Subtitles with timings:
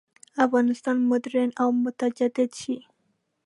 [0.45, 2.77] افغانستان مډرن او متجدد شي.